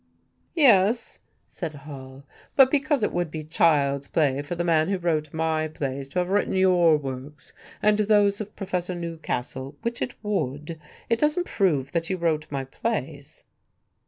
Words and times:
"Yes," 0.55 1.19
said 1.45 1.75
Hall, 1.75 2.23
"but 2.55 2.71
because 2.71 3.03
it 3.03 3.13
would 3.13 3.29
be 3.29 3.43
child's 3.43 4.07
play 4.07 4.41
for 4.41 4.55
the 4.55 4.63
man 4.63 4.89
who 4.89 4.97
wrote 4.97 5.31
my 5.31 5.67
plays 5.67 6.09
to 6.09 6.17
have 6.17 6.29
written 6.29 6.53
your 6.55 6.97
works 6.97 7.53
and 7.83 7.99
those 7.99 8.41
of 8.41 8.55
Professor 8.55 8.95
Newcastle 8.95 9.75
which 9.83 10.01
it 10.01 10.15
would 10.23 10.81
it 11.07 11.19
doesn't 11.19 11.45
prove 11.45 11.91
that 11.91 12.09
you 12.09 12.17
wrote 12.17 12.47
my 12.49 12.63
plays." 12.63 13.43